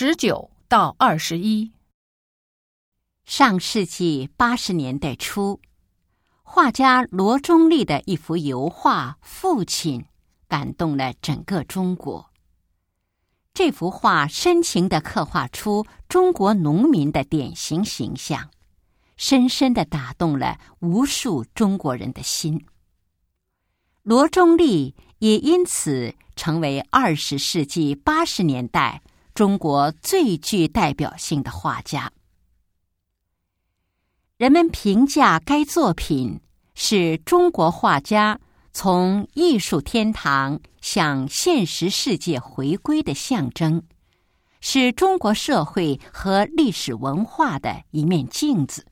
[0.00, 1.72] 十九到二十一。
[3.24, 5.60] 上世纪八十年代初，
[6.44, 10.02] 画家罗中立的一幅油画《父亲》
[10.46, 12.30] 感动了整个中国。
[13.52, 18.50] 这幅画深情的刻画出中国农民的典型形象，
[19.16, 22.64] 深深的打动了无数中国人的心。
[24.04, 29.02] 罗中立也因此成为二十世纪八十年代
[29.38, 32.10] 中国最具代表性的画家。
[34.36, 36.40] 人们评价该作品
[36.74, 38.40] 是中国画家
[38.72, 43.80] 从艺术天堂向现实世界回归的象征，
[44.60, 48.84] 是中国社会和历史文化的一面镜子。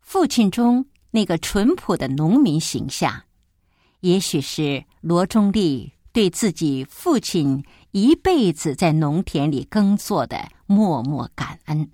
[0.00, 3.24] 父亲中那个淳朴的农民形象，
[3.98, 11.90] 也许是罗中立对自己父亲一辈子在农田里耕作的默默感恩。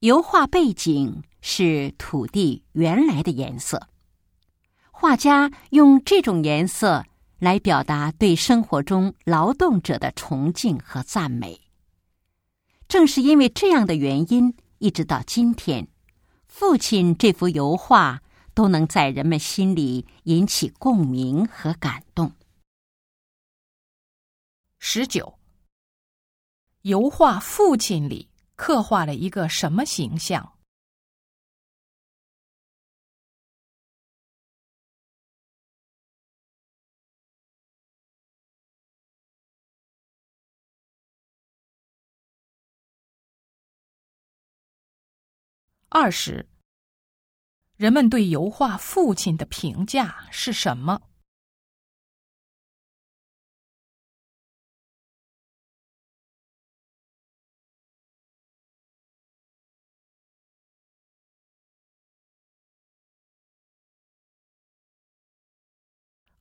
[0.00, 3.88] 油画背景是土地原来的颜色，
[4.90, 7.06] 画家用这种颜色
[7.38, 11.62] 来表达对生活中劳动者的崇敬和赞美。
[12.86, 15.88] 正是因为这样的原因，一直到今天，
[16.46, 18.20] 父亲这幅油画
[18.52, 22.30] 都能在人们心里引起共鸣和感动。
[24.82, 25.38] 十九，
[26.80, 28.30] 油画《父亲》里。
[28.56, 30.58] 刻画了一个什么形象？
[45.88, 46.46] 二十，
[47.76, 51.09] 人们对油画《父亲》的评价是什么？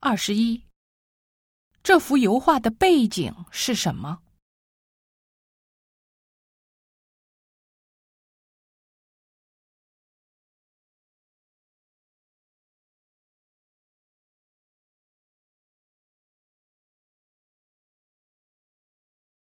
[0.02, 0.64] 二十一，
[1.84, 4.20] 这幅油画的背景是什么？